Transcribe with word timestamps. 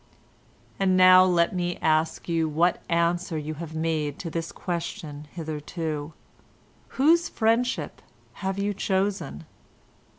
"And 0.79 0.97
now 0.97 1.23
let 1.23 1.53
me 1.53 1.77
ask 1.79 2.27
you 2.27 2.49
what 2.49 2.81
answer 2.89 3.37
you 3.37 3.53
have 3.61 3.75
made 3.75 4.17
to 4.17 4.31
this 4.31 4.51
question 4.51 5.27
hitherto? 5.33 6.13
Whose 6.97 7.29
friendship 7.29 8.01
have 8.41 8.57
you 8.57 8.73
chosen? 8.73 9.45